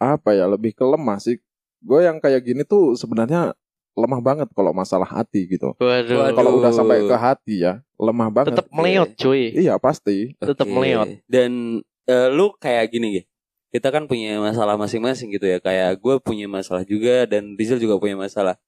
apa 0.00 0.30
ya? 0.34 0.48
Lebih 0.48 0.72
ke 0.74 0.84
lemah 0.84 1.18
sih. 1.20 1.38
Gue 1.82 2.06
yang 2.06 2.22
kayak 2.22 2.42
gini 2.46 2.62
tuh 2.62 2.94
sebenarnya 2.94 3.52
lemah 3.92 4.20
banget 4.24 4.48
kalau 4.56 4.72
masalah 4.72 5.08
hati 5.08 5.44
gitu. 5.48 5.76
Waduh. 5.76 6.32
Kalau 6.32 6.50
udah 6.60 6.72
sampai 6.72 7.04
ke 7.04 7.16
hati 7.16 7.54
ya, 7.64 7.84
lemah 8.00 8.28
banget. 8.32 8.56
Tetap 8.56 8.68
meleot 8.72 9.10
cuy. 9.16 9.52
Iya 9.52 9.76
pasti. 9.76 10.32
Tetap 10.40 10.64
Oke. 10.64 10.72
meleot. 10.72 11.08
Dan 11.28 11.82
eh, 12.08 12.28
lu 12.32 12.52
kayak 12.56 12.88
gini 12.92 13.20
gitu. 13.20 13.28
Kita 13.72 13.88
kan 13.88 14.04
punya 14.04 14.36
masalah 14.36 14.76
masing-masing 14.76 15.32
gitu 15.32 15.48
ya. 15.48 15.56
Kayak 15.56 15.96
gue 15.96 16.20
punya 16.20 16.44
masalah 16.44 16.84
juga 16.84 17.24
dan 17.24 17.56
Rizal 17.56 17.80
juga 17.80 17.96
punya 17.96 18.20
masalah. 18.20 18.60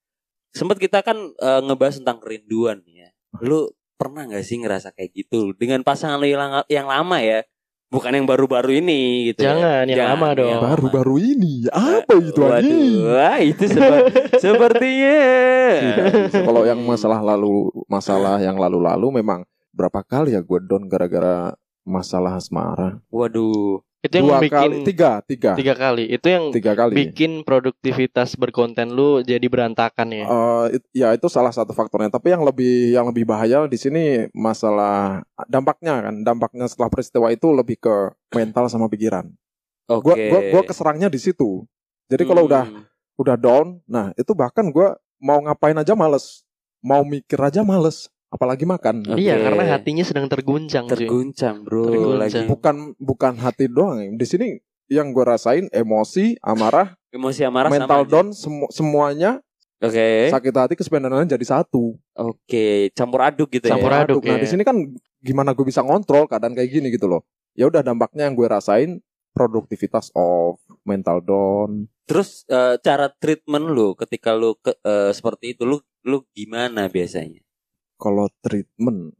Sempat 0.54 0.78
kita 0.78 1.02
kan 1.02 1.18
eh, 1.34 1.60
ngebahas 1.66 1.98
tentang 1.98 2.22
kerinduan 2.22 2.80
ya. 2.86 3.10
Lu 3.42 3.68
pernah 3.98 4.22
nggak 4.26 4.46
sih 4.46 4.62
ngerasa 4.62 4.94
kayak 4.94 5.10
gitu 5.14 5.50
dengan 5.58 5.82
pasangan 5.82 6.22
lu 6.22 6.30
yang, 6.30 6.62
yang 6.70 6.86
lama 6.86 7.18
ya? 7.18 7.42
Bukan 7.90 8.10
yang 8.10 8.26
baru-baru 8.26 8.82
ini 8.82 9.30
gitu. 9.30 9.46
ya. 9.46 9.54
Jangan, 9.54 9.84
yang 9.86 10.18
lama 10.18 10.28
dong. 10.34 10.58
Baru-baru 10.62 11.14
ini 11.22 11.66
apa 11.70 12.10
itu 12.18 12.40
Waduh, 12.42 12.58
anjing? 12.58 12.90
wah, 13.06 13.38
itu 13.38 13.64
seba- 13.70 14.06
sepertinya. 14.42 15.20
Kalau 16.30 16.62
yang 16.66 16.80
masalah 16.82 17.22
lalu, 17.22 17.70
masalah 17.86 18.42
yang 18.42 18.58
lalu-lalu 18.58 19.22
memang 19.22 19.46
berapa 19.70 20.02
kali 20.02 20.34
ya 20.34 20.42
gue 20.42 20.58
down 20.66 20.90
gara-gara 20.90 21.54
masalah 21.86 22.38
asmara. 22.38 22.98
Waduh. 23.14 23.78
Itu 24.04 24.20
yang 24.20 24.28
Dua 24.28 24.36
bikin 24.36 24.52
kali, 24.52 24.76
tiga, 24.84 25.10
tiga, 25.24 25.52
tiga 25.56 25.72
kali. 25.72 26.04
Itu 26.12 26.26
yang 26.28 26.52
tiga 26.52 26.76
kali. 26.76 26.92
bikin 26.92 27.40
produktivitas 27.40 28.36
berkonten 28.36 28.92
lu 28.92 29.24
jadi 29.24 29.40
berantakan 29.48 30.12
ya. 30.12 30.24
Eh, 30.24 30.66
it- 30.76 30.90
ya 30.92 31.08
itu 31.16 31.24
salah 31.26 31.48
satu 31.48 31.72
faktornya. 31.72 32.12
Tapi 32.12 32.28
yang 32.28 32.44
lebih 32.44 32.92
yang 32.92 33.08
lebih 33.08 33.24
bahaya 33.24 33.64
di 33.64 33.80
sini 33.80 34.28
masalah 34.36 35.24
dampaknya 35.48 36.04
kan. 36.04 36.20
Dampaknya 36.20 36.68
setelah 36.68 36.92
peristiwa 36.92 37.32
itu 37.32 37.48
lebih 37.48 37.80
ke 37.80 37.96
mental 38.30 38.68
sama 38.68 38.92
pikiran. 38.92 39.24
Oke. 39.88 40.04
Gua 40.04 40.14
gua 40.20 40.40
gua 40.52 40.62
keserangnya 40.68 41.08
di 41.08 41.16
situ. 41.16 41.64
Jadi 42.12 42.28
kalau 42.28 42.44
udah 42.44 42.68
Hmm. 42.68 42.84
udah 43.16 43.36
down, 43.40 43.80
nah 43.88 44.12
itu 44.14 44.36
bahkan 44.36 44.68
gua 44.68 45.00
mau 45.16 45.40
ngapain 45.40 45.72
aja 45.74 45.96
males, 45.96 46.44
mau 46.84 47.00
mikir 47.00 47.40
aja 47.40 47.64
males, 47.64 48.12
apalagi 48.34 48.66
makan. 48.66 49.06
Oke. 49.06 49.22
Iya, 49.22 49.38
karena 49.38 49.62
hatinya 49.70 50.02
sedang 50.02 50.26
terguncang 50.26 50.84
cuy. 50.84 50.92
terguncang, 50.98 51.62
Bro. 51.62 51.86
Terguncang. 51.86 52.18
Lagi 52.18 52.38
Bukan 52.44 52.76
bukan 52.98 53.32
hati 53.38 53.70
doang. 53.70 54.02
ya. 54.02 54.10
Di 54.10 54.26
sini 54.26 54.46
yang 54.90 55.14
gua 55.14 55.38
rasain 55.38 55.70
emosi, 55.70 56.34
amarah, 56.42 56.98
emosi 57.08 57.46
amarah 57.46 57.70
mental 57.70 57.86
sama 57.88 58.02
aja. 58.02 58.10
down, 58.10 58.26
semu- 58.34 58.68
semuanya 58.68 59.30
Oke. 59.78 60.28
sakit 60.28 60.52
hati 60.52 60.74
kesebenarnya 60.74 61.30
jadi 61.30 61.46
satu. 61.46 61.94
Oke, 62.12 62.90
campur 62.92 63.22
aduk 63.22 63.48
gitu 63.48 63.70
Campur 63.70 63.88
ya. 63.88 64.02
aduk. 64.02 64.20
Nah 64.20 64.36
ya. 64.36 64.42
di 64.42 64.48
sini 64.50 64.60
kan 64.60 64.76
gimana 65.22 65.54
gue 65.54 65.64
bisa 65.64 65.80
ngontrol 65.80 66.26
keadaan 66.26 66.52
kayak 66.52 66.68
gini 66.68 66.90
gitu 66.90 67.06
loh. 67.06 67.22
Ya 67.54 67.64
udah 67.64 67.80
dampaknya 67.80 68.26
yang 68.26 68.34
gue 68.34 68.44
rasain 68.44 68.98
produktivitas 69.32 70.14
off, 70.14 70.58
mental 70.82 71.18
down. 71.20 71.86
Terus 72.04 72.44
eh, 72.46 72.76
cara 72.78 73.08
treatment 73.10 73.66
lu 73.66 73.92
ketika 73.94 74.30
lu 74.32 74.54
ke, 74.56 74.74
eh, 74.76 75.10
seperti 75.10 75.56
itu 75.56 75.64
lu 75.64 75.78
lu 76.04 76.22
gimana 76.30 76.86
biasanya? 76.86 77.40
Kalau 77.96 78.26
treatment, 78.40 79.14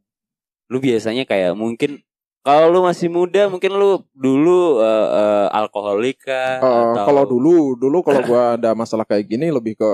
Lu 0.67 0.79
biasanya 0.79 1.23
kayak 1.23 1.55
mungkin 1.55 2.01
kalau 2.41 2.69
lu 2.69 2.81
masih 2.83 3.09
muda 3.09 3.47
mungkin 3.47 3.73
lu 3.73 4.05
dulu 4.11 4.81
eh, 4.81 5.09
eh, 5.13 5.47
alkoholik 5.51 6.25
kah? 6.25 6.59
eh, 6.59 6.83
atau 6.91 7.05
kalau 7.05 7.25
dulu 7.25 7.73
dulu 7.75 8.01
kalau 8.01 8.21
gue 8.21 8.43
ada 8.57 8.73
masalah 8.73 9.05
kayak 9.05 9.25
gini 9.27 9.49
lebih 9.49 9.77
ke 9.77 9.91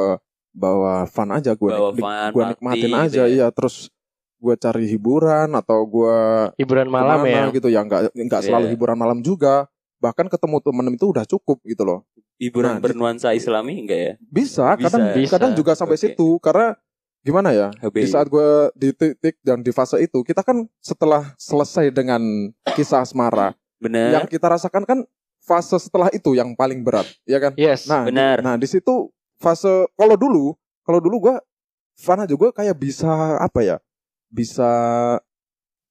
bawa 0.51 1.07
fun 1.07 1.31
aja 1.31 1.55
gue 1.55 1.71
bawa 1.71 1.91
nik- 1.91 2.01
fun, 2.01 2.29
gue 2.29 2.43
party 2.43 2.51
nikmatin 2.51 2.83
gitu 2.83 2.97
aja 2.97 3.23
ya? 3.23 3.27
iya 3.29 3.47
terus 3.51 3.87
gue 4.37 4.55
cari 4.57 4.89
hiburan 4.89 5.53
atau 5.53 5.79
gue 5.85 6.17
Hiburan 6.57 6.89
malam 6.89 7.23
ya. 7.23 7.51
gitu 7.51 7.69
ya 7.69 7.83
nggak 7.83 8.01
nggak 8.17 8.43
selalu 8.43 8.67
Iya. 8.67 8.73
hiburan 8.73 8.97
malam 8.97 9.19
juga 9.21 9.69
bahkan 9.99 10.27
ketemu 10.27 10.59
temen 10.59 10.87
itu 10.91 11.07
udah 11.07 11.23
cukup 11.25 11.61
gitu 11.63 11.83
loh 11.85 12.03
Hiburan 12.35 12.73
Nah, 12.73 12.79
di- 12.79 12.85
bernuansa 12.89 13.31
Islami 13.31 13.85
enggak 13.85 14.01
ya? 14.01 14.13
bisa 14.23 14.75
Bisa. 14.75 14.87
kadang 14.87 15.03
Bisa. 15.13 15.31
kadang 15.31 15.53
juga 15.53 15.73
sampai 15.77 15.95
Oke. 15.95 16.03
situ 16.09 16.29
karena 16.41 16.75
gimana 17.21 17.53
ya 17.53 17.69
HBI. 17.79 18.00
di 18.00 18.09
saat 18.09 18.27
gue 18.27 18.49
di 18.73 18.91
titik 18.91 19.37
dan 19.45 19.61
di 19.61 19.71
fase 19.71 20.00
itu 20.00 20.25
kita 20.25 20.41
kan 20.41 20.65
setelah 20.81 21.37
selesai 21.37 21.93
dengan 21.93 22.21
kisah 22.73 23.05
asmara 23.05 23.53
Bener. 23.77 24.17
yang 24.17 24.25
kita 24.25 24.49
rasakan 24.49 24.85
kan 24.85 24.99
fase 25.41 25.77
setelah 25.77 26.09
itu 26.11 26.33
yang 26.33 26.57
paling 26.57 26.81
berat 26.81 27.05
ya 27.25 27.37
kan 27.37 27.53
Yes. 27.57 27.85
nah 27.85 28.09
benar. 28.09 28.41
nah 28.41 28.55
di 28.57 28.65
situ 28.65 29.12
fase 29.37 29.69
kalau 29.95 30.17
dulu 30.17 30.57
kalau 30.81 31.00
dulu 31.00 31.29
gue 31.29 31.35
fun 31.97 32.17
aja 32.19 32.33
gue 32.33 32.50
kayak 32.50 32.77
bisa 32.77 33.09
apa 33.37 33.61
ya 33.61 33.77
bisa 34.33 34.71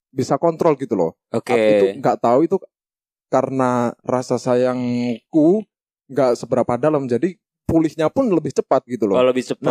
bisa 0.09 0.33
kontrol 0.41 0.74
gitu 0.74 0.98
loh 0.98 1.13
Oke. 1.29 1.53
itu 1.53 1.86
nggak 2.01 2.17
tahu 2.17 2.50
itu 2.50 2.57
karena 3.29 3.93
rasa 4.01 4.41
sayangku 4.41 5.62
nggak 6.09 6.33
seberapa 6.33 6.74
dalam 6.81 7.05
jadi 7.05 7.38
pulihnya 7.69 8.09
pun 8.09 8.25
lebih 8.27 8.49
cepat 8.51 8.81
gitu 8.83 9.05
loh 9.05 9.15
Kalau 9.15 9.29
lebih 9.29 9.45
cepat. 9.45 9.69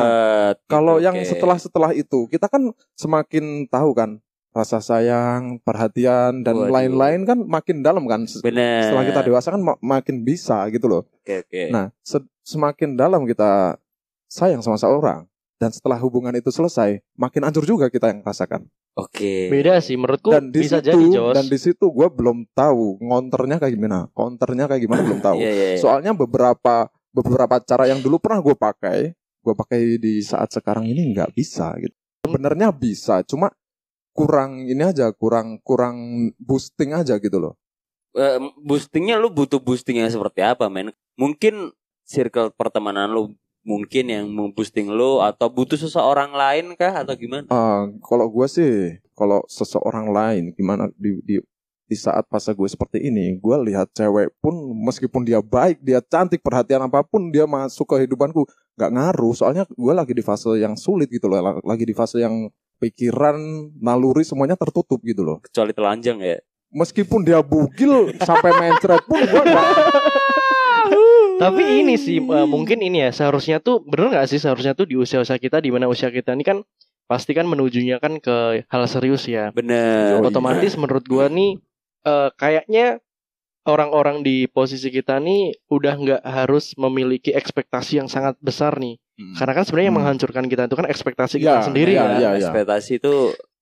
gitu, 0.55 0.67
kalau 0.67 0.97
yang 0.97 1.15
oke. 1.15 1.27
setelah 1.27 1.59
setelah 1.59 1.91
itu 1.93 2.25
kita 2.27 2.47
kan 2.47 2.63
semakin 2.95 3.67
tahu 3.67 3.91
kan 3.93 4.23
rasa 4.49 4.79
sayang, 4.79 5.59
perhatian 5.61 6.43
dan 6.43 6.57
lain-lain 6.67 7.23
kan 7.23 7.39
makin 7.39 7.79
dalam 7.79 8.07
kan. 8.07 8.27
Benar. 8.27 8.81
Setelah 8.83 9.05
kita 9.05 9.21
dewasa 9.23 9.49
kan 9.51 9.63
ma- 9.63 9.79
makin 9.79 10.23
bisa 10.23 10.67
gitu 10.69 10.89
loh. 10.89 11.03
Oke, 11.23 11.45
oke. 11.45 11.63
Nah, 11.69 11.95
se- 12.01 12.27
semakin 12.43 12.95
dalam 12.95 13.23
kita 13.23 13.79
sayang 14.27 14.59
sama 14.59 14.75
seorang 14.75 15.29
dan 15.57 15.71
setelah 15.71 15.95
hubungan 15.97 16.33
itu 16.33 16.49
selesai, 16.49 16.99
makin 17.15 17.45
hancur 17.45 17.63
juga 17.63 17.87
kita 17.87 18.11
yang 18.11 18.21
rasakan. 18.21 18.67
Oke. 18.95 19.47
Beda 19.47 19.79
sih 19.79 19.95
menurutku 19.95 20.27
Dan 20.29 20.51
di 20.51 20.59
bisa 20.61 20.83
situ 20.83 20.91
jadi 20.91 21.07
Jos. 21.09 21.35
dan 21.35 21.47
di 21.47 21.59
situ 21.61 21.87
gue 21.87 22.09
belum 22.09 22.51
tahu 22.51 22.99
ngonternya 23.01 23.63
kayak 23.63 23.73
gimana, 23.73 24.11
counternya 24.11 24.67
kayak 24.67 24.83
gimana 24.83 25.01
belum 25.05 25.21
tahu. 25.21 25.39
Iya, 25.39 25.51
iya, 25.51 25.67
iya. 25.75 25.79
Soalnya 25.79 26.11
beberapa 26.13 26.91
beberapa 27.13 27.61
cara 27.63 27.89
yang 27.89 28.01
dulu 28.01 28.21
pernah 28.21 28.41
gue 28.43 28.57
pakai, 28.57 28.99
gue 29.17 29.55
pakai 29.55 29.97
di 29.97 30.21
saat 30.21 30.53
sekarang 30.53 30.87
ini 30.89 31.15
nggak 31.17 31.33
bisa 31.33 31.73
gitu. 31.81 31.95
Sebenarnya 32.27 32.75
bisa, 32.75 33.25
cuma 33.25 33.49
kurang 34.13 34.67
ini 34.67 34.83
aja, 34.83 35.09
kurang 35.15 35.63
kurang 35.63 36.29
boosting 36.37 36.93
aja 36.93 37.17
gitu 37.23 37.39
loh. 37.39 37.55
Eh, 38.17 38.41
boostingnya 38.65 39.21
lu 39.21 39.31
butuh 39.31 39.63
boosting 39.63 40.01
yang 40.03 40.11
seperti 40.11 40.43
apa 40.43 40.67
men 40.67 40.91
mungkin 41.15 41.71
circle 42.09 42.51
pertemanan 42.57 43.13
lu 43.13 43.37
mungkin 43.69 44.09
yang 44.09 44.27
memboosting 44.33 44.89
lu 44.89 45.21
atau 45.21 45.53
butuh 45.53 45.77
seseorang 45.77 46.33
lain 46.33 46.73
kah 46.73 47.05
atau 47.05 47.13
gimana 47.13 47.45
Eh, 47.45 47.83
kalau 48.01 48.27
gue 48.33 48.47
sih, 48.49 48.97
kalau 49.13 49.45
seseorang 49.45 50.09
lain 50.09 50.57
gimana 50.57 50.89
di 50.97 51.21
di 51.21 51.37
di 51.89 51.97
saat 51.97 52.29
fase 52.29 52.53
gue 52.53 52.69
seperti 52.69 53.01
ini, 53.01 53.41
gue 53.41 53.57
lihat 53.73 53.89
cewek 53.97 54.37
pun 54.45 54.53
meskipun 54.85 55.25
dia 55.25 55.41
baik, 55.41 55.81
dia 55.81 56.05
cantik, 56.05 56.45
perhatian 56.45 56.85
apa 56.85 57.01
pun 57.01 57.33
dia 57.33 57.49
masuk 57.49 57.89
ke 57.89 58.05
hidupanku 58.05 58.45
nggak 58.77 58.93
ngaruh. 58.93 59.33
Soalnya 59.33 59.65
gue 59.65 59.93
lagi 59.97 60.13
di 60.13 60.21
fase 60.21 60.53
yang 60.61 60.77
sulit 60.77 61.09
gitu 61.09 61.27
loh, 61.33 61.59
lagi 61.65 61.89
di 61.89 61.97
fase 61.97 62.21
yang 62.21 62.53
pikiran, 62.79 63.37
naluri 63.83 64.23
semuanya 64.23 64.55
tertutup 64.55 65.03
gitu 65.03 65.27
loh. 65.27 65.43
kecuali 65.43 65.75
telanjang 65.75 66.19
ya 66.23 66.39
Meskipun 66.69 67.25
dia 67.27 67.41
bugil 67.43 68.13
sampai 68.29 68.55
mencret 68.55 69.03
pun 69.09 69.19
gue 69.19 69.43
nggak 69.43 69.67
Tapi 71.43 71.63
ini 71.83 71.95
sih 71.95 72.19
eh, 72.19 72.47
mungkin 72.51 72.83
ini 72.83 73.07
ya 73.07 73.11
seharusnya 73.15 73.63
tuh 73.63 73.79
bener 73.87 74.11
nggak 74.11 74.27
sih 74.27 74.43
seharusnya 74.43 74.75
tuh 74.75 74.91
di 74.91 74.99
usia-usia 74.99 75.39
kita 75.39 75.63
di 75.63 75.71
mana 75.71 75.87
usia 75.87 76.11
kita 76.11 76.35
ini 76.35 76.43
kan 76.43 76.67
pasti 77.07 77.31
kan 77.31 77.47
menujunya 77.47 78.03
kan 78.03 78.19
ke 78.19 78.67
hal 78.67 78.83
serius 78.91 79.25
ya. 79.31 79.55
bener 79.55 80.19
Oh, 80.19 80.27
iya. 80.27 80.29
Otomatis 80.29 80.75
menurut 80.75 81.07
gua 81.07 81.31
nih 81.31 81.63
eh, 82.09 82.29
kayaknya 82.35 82.87
orang-orang 83.63 84.25
di 84.25 84.49
posisi 84.49 84.89
kita 84.89 85.21
nih 85.21 85.53
udah 85.69 85.95
nggak 85.95 86.23
harus 86.25 86.73
memiliki 86.75 87.31
ekspektasi 87.31 88.01
yang 88.01 88.09
sangat 88.09 88.41
besar 88.41 88.81
nih. 88.81 88.97
Karena 89.37 89.53
kan 89.53 89.63
sebenarnya 89.63 89.85
yang 89.85 89.93
Hmm. 89.93 90.05
menghancurkan 90.07 90.45
kita 90.47 90.63
itu 90.65 90.75
kan 90.75 90.87
ekspektasi 90.87 91.35
Ya, 91.37 91.59
kita 91.59 91.61
sendiri 91.67 91.93
ya, 91.93 92.01
kan. 92.01 92.11
ya. 92.17 92.31
ekspektasi 92.39 92.93
itu 92.97 93.15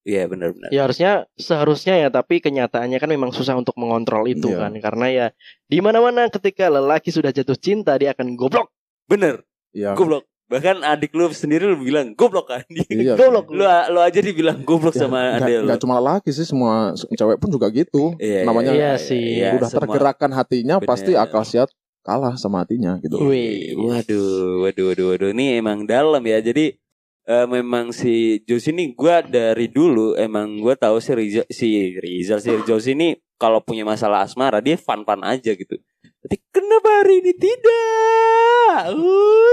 ya 0.05 0.23
benar-benar 0.25 0.69
Ya 0.69 0.85
harusnya 0.85 1.13
seharusnya 1.35 1.97
ya 1.97 2.09
tapi 2.09 2.39
kenyataannya 2.39 3.01
kan 3.01 3.09
memang 3.09 3.33
susah 3.33 3.57
untuk 3.57 3.75
mengontrol 3.75 4.29
itu 4.29 4.47
Iya. 4.47 4.63
kan 4.63 4.73
karena 4.79 5.07
ya 5.09 5.27
di 5.65 5.81
mana-mana 5.81 6.29
ketika 6.29 6.69
lelaki 6.69 7.11
sudah 7.11 7.33
jatuh 7.33 7.57
cinta 7.57 7.97
dia 7.97 8.15
akan 8.15 8.37
goblok. 8.37 8.71
bener 9.07 9.43
ya, 9.73 9.95
goblok 9.95 10.23
bahkan 10.47 10.79
adik 10.81 11.11
lu 11.11 11.27
sendiri 11.29 11.67
lu 11.67 11.75
bilang 11.77 12.15
goblok 12.15 12.47
kan 12.47 12.63
iya, 12.71 13.19
goblok. 13.19 13.51
lu 13.51 13.63
lu 13.65 13.99
aja 13.99 14.21
dibilang 14.21 14.63
goblok 14.63 14.95
Ya, 14.95 15.03
sama 15.03 15.35
adik 15.35 15.59
lu 15.59 15.67
nggak 15.67 15.81
cuma 15.83 15.99
laki 15.99 16.31
sih 16.31 16.47
semua 16.47 16.95
cewek 16.95 17.37
pun 17.37 17.51
juga 17.51 17.67
gitu. 17.69 18.15
Iya, 18.17 18.47
namanya 18.47 18.71
Iya 18.71 18.93
sih. 18.97 19.43
udah 19.43 19.67
semua- 19.67 19.83
tergerakkan 19.91 20.31
hatinya 20.31 20.79
Bener. 20.79 20.87
pasti 20.87 21.13
akal 21.13 21.43
sehat 21.43 21.71
kalah 22.01 22.39
sama 22.39 22.63
hatinya 22.63 23.03
gitu. 23.03 23.19
Wih. 23.19 23.75
Waduh, 23.75 24.63
waduh, 24.63 24.85
waduh, 24.87 25.07
waduh. 25.11 25.29
Ini 25.35 25.59
emang 25.59 25.83
dalam 25.83 26.23
ya. 26.23 26.39
Jadi 26.39 26.79
eh, 27.27 27.47
memang 27.51 27.91
si 27.91 28.39
Jos 28.43 28.71
ini 28.71 28.95
gua 28.95 29.19
dari 29.21 29.67
dulu 29.67 30.15
emang 30.15 30.63
gua 30.63 30.79
tahu 30.79 31.03
si 31.03 31.11
Rizal 31.11 31.43
si 31.51 31.67
Rizal 31.99 32.39
si 32.39 32.55
Jos 32.63 32.87
ini 32.87 33.19
kalau 33.35 33.59
punya 33.59 33.83
masalah 33.83 34.23
asmara 34.23 34.63
dia 34.63 34.79
fun-fun 34.79 35.27
aja 35.27 35.51
gitu. 35.51 35.75
Tapi 36.23 36.39
kenapa 36.49 37.03
hari 37.03 37.19
ini 37.21 37.35
tidak? 37.35 38.95
Uy. 38.95 39.46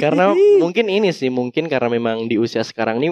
Karena 0.00 0.32
mungkin 0.62 0.88
ini 0.88 1.12
sih 1.12 1.28
mungkin 1.28 1.68
karena 1.68 1.92
memang 1.92 2.24
di 2.26 2.40
usia 2.40 2.64
sekarang 2.64 2.98
ini 2.98 3.08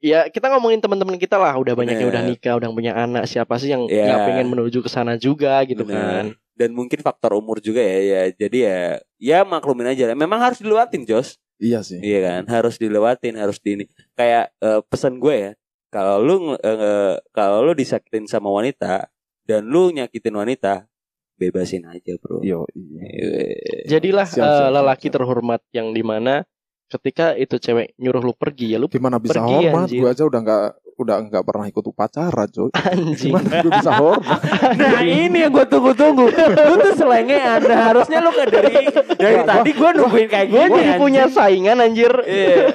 ya 0.00 0.28
kita 0.28 0.48
ngomongin 0.48 0.80
teman-teman 0.80 1.16
kita 1.16 1.36
lah 1.36 1.52
udah 1.56 1.76
banyak 1.76 1.96
yang 1.96 2.08
udah 2.08 2.22
nikah 2.24 2.56
udah 2.56 2.68
punya 2.72 2.92
anak 2.92 3.24
siapa 3.24 3.56
sih 3.56 3.72
yang 3.72 3.84
Iya. 3.88 4.04
nggak 4.08 4.20
pengen 4.28 4.46
menuju 4.52 4.84
ke 4.84 4.88
sana 4.88 5.16
juga 5.16 5.60
gitu 5.64 5.84
Bener. 5.84 6.00
kan 6.00 6.26
dan 6.54 6.70
mungkin 6.70 7.02
faktor 7.02 7.34
umur 7.34 7.58
juga 7.58 7.82
ya 7.82 7.98
ya. 8.00 8.22
Jadi 8.30 8.58
ya 8.62 8.80
ya 9.18 9.38
maklumin 9.42 9.90
aja. 9.90 10.06
lah. 10.10 10.16
Memang 10.16 10.38
harus 10.38 10.62
dilewatin, 10.62 11.02
Jos. 11.02 11.36
Iya 11.58 11.82
sih. 11.82 11.98
Iya 11.98 12.18
kan, 12.22 12.42
harus 12.50 12.78
dilewatin, 12.78 13.34
harus 13.38 13.58
di 13.58 13.78
ini. 13.78 13.84
Kayak 14.14 14.54
eh, 14.62 14.80
pesan 14.86 15.18
gue 15.18 15.34
ya, 15.34 15.50
kalau 15.90 16.22
lu 16.22 16.34
eh, 16.58 17.18
kalau 17.30 17.62
lu 17.66 17.74
disakitin 17.74 18.26
sama 18.30 18.50
wanita 18.50 19.06
dan 19.46 19.66
lu 19.66 19.90
nyakitin 19.90 20.34
wanita, 20.34 20.86
bebasin 21.34 21.84
aja, 21.84 22.14
Bro. 22.16 22.40
Yo, 22.40 22.64
iya. 22.70 23.00
Eh, 23.02 23.84
Jadilah 23.84 24.24
Siap, 24.24 24.38
siap, 24.38 24.50
siap, 24.60 24.70
lelaki 24.72 25.06
siap. 25.06 25.14
terhormat 25.14 25.60
yang 25.70 25.90
di 25.90 26.00
mana 26.00 26.46
ketika 26.86 27.34
itu 27.34 27.56
cewek 27.56 27.96
nyuruh 27.96 28.22
lu 28.22 28.32
pergi 28.32 28.70
ya 28.70 28.78
lu 28.78 28.86
Gimana 28.86 29.16
bisa 29.16 29.40
Pergi, 29.40 29.54
hormat? 29.66 29.84
anjir. 29.84 29.98
Gue 29.98 30.10
aja 30.10 30.22
udah 30.22 30.40
nggak 30.40 30.64
udah 30.94 31.16
nggak 31.26 31.42
pernah 31.44 31.66
ikut 31.66 31.84
upacara, 31.84 32.42
coy. 32.46 32.70
anjing. 32.70 33.32
Gimana 33.32 33.50
gue 33.58 33.72
bisa 33.72 33.92
hormat? 33.92 34.40
Nah 34.78 35.00
ini 35.02 35.38
yang 35.38 35.50
gue 35.50 35.66
tunggu-tunggu 35.66 36.26
Lu 36.30 36.74
tuh 36.80 36.94
selengean 36.94 37.60
Nah, 37.60 37.78
Harusnya 37.88 38.18
lu 38.18 38.30
dari 38.30 38.70
Dari 39.10 39.34
Gua- 39.34 39.46
tadi 39.48 39.70
gue 39.70 39.90
nungguin 39.92 40.28
kayak 40.28 40.46
Gue 40.46 40.54
gini 40.60 40.70
jadi 40.72 40.86
anjing. 40.86 41.00
punya 41.00 41.24
saingan 41.26 41.76
anjir. 41.80 42.12
Iya. 42.20 42.70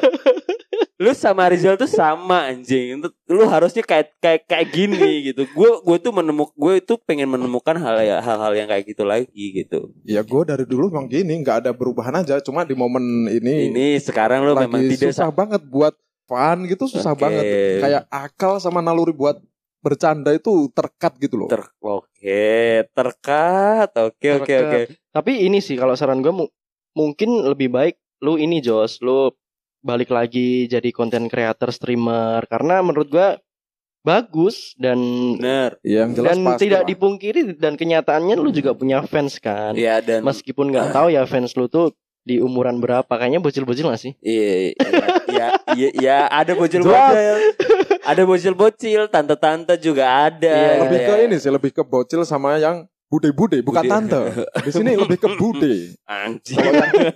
Lu 1.00 1.16
sama 1.16 1.48
Rizal 1.48 1.80
tuh 1.80 1.88
sama 1.88 2.52
anjing 2.52 3.00
Lu- 3.26 3.48
harusnya 3.48 3.80
kayak 3.82 4.20
kayak 4.20 4.44
kayak 4.44 4.68
gini 4.68 5.00
gitu 5.32 5.48
Gue 5.50 5.80
gue 5.80 5.98
tuh 5.98 6.12
menemuk 6.12 6.52
Gue 6.54 6.84
itu 6.84 7.00
pengen 7.00 7.32
menemukan 7.32 7.80
hal 7.80 8.04
ya 8.04 8.20
hal-hal 8.20 8.52
yang 8.52 8.68
kayak 8.68 8.84
gitu 8.84 9.08
lagi 9.08 9.46
gitu 9.56 9.96
Ya 10.04 10.20
gue 10.22 10.42
dari 10.44 10.68
dulu 10.68 10.92
memang 10.92 11.08
gini, 11.08 11.40
nggak 11.40 11.64
ada 11.64 11.72
perubahan 11.72 12.20
aja. 12.20 12.44
Cuma 12.44 12.68
di 12.68 12.76
momen 12.76 13.32
ini, 13.32 13.72
Ini 13.72 13.96
sekarang 13.98 14.44
lu 14.44 14.52
lagi 14.52 14.68
memang 14.68 14.82
tidak 14.92 15.16
susah 15.16 15.32
banget 15.32 15.62
buat 15.64 15.96
fun 16.28 16.68
gitu, 16.68 16.86
susah 16.86 17.16
Oke. 17.16 17.22
banget. 17.24 17.44
Kayak 17.80 18.04
akal 18.12 18.60
sama 18.60 18.84
naluri 18.84 19.16
buat 19.16 19.40
bercanda 19.80 20.36
itu 20.36 20.68
terkat 20.70 21.16
gitu 21.18 21.40
loh. 21.40 21.48
ter 21.48 21.64
Oke 21.80 22.84
Terkat 22.92 23.90
Oke 23.96 24.28
oke 24.36 24.44
Terkat. 24.46 24.64
oke 24.68 24.80
Tapi 25.16 25.32
ini 25.48 25.64
sih 25.64 25.80
kalau 25.80 25.96
saran 25.96 26.20
gue 26.20 26.34
mu- 26.36 26.52
mungkin 26.92 27.48
lebih 27.48 27.72
baik 27.72 27.96
lu 28.20 28.36
ini 28.36 28.60
Jos, 28.60 29.00
lu 29.00 29.32
balik 29.80 30.12
lagi 30.12 30.68
jadi 30.68 30.90
konten 30.92 31.32
creator 31.32 31.72
streamer 31.72 32.44
karena 32.48 32.84
menurut 32.84 33.08
gua 33.08 33.40
bagus 34.00 34.74
dan 34.80 35.00
Bener 35.36 35.76
yang 35.84 36.16
jelas 36.16 36.36
dan 36.36 36.38
pasti 36.48 36.64
tidak 36.68 36.84
lah. 36.84 36.88
dipungkiri 36.88 37.42
dan 37.60 37.76
kenyataannya 37.76 38.36
lu 38.40 38.50
juga 38.56 38.72
punya 38.72 39.04
fans 39.04 39.38
kan. 39.44 39.76
Iya 39.76 40.00
dan 40.00 40.24
Meskipun 40.24 40.72
nggak 40.72 40.96
tahu 40.96 41.12
ya 41.12 41.28
fans 41.28 41.52
lu 41.60 41.68
tuh 41.68 41.92
di 42.30 42.38
umuran 42.38 42.78
berapa 42.78 43.10
kayaknya 43.10 43.42
bocil-bocil 43.42 43.90
gak 43.90 44.02
sih? 44.06 44.14
Iya, 44.22 44.78
iya, 44.78 45.48
iya, 45.74 45.90
iya, 45.98 46.18
ada 46.30 46.54
bocil-bocil, 46.54 47.58
ada 48.06 48.22
bocil-bocil, 48.22 49.02
tante-tante 49.10 49.74
juga 49.82 50.30
ada. 50.30 50.54
Iya, 50.54 50.72
lebih 50.86 51.00
ya. 51.00 51.08
ke 51.10 51.14
ini 51.26 51.36
sih, 51.42 51.50
lebih 51.50 51.72
ke 51.74 51.82
bocil 51.82 52.22
sama 52.28 52.62
yang 52.62 52.86
bude-bude, 53.10 53.66
bukan 53.66 53.82
Bude. 53.82 53.90
tante. 53.90 54.22
Di 54.62 54.72
sini 54.72 54.94
lebih 54.94 55.18
ke 55.18 55.34
bude. 55.34 55.98
Anjing. 56.06 56.62